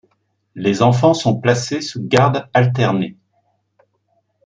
[0.55, 3.19] Les enfants sont placés sous garde alternée.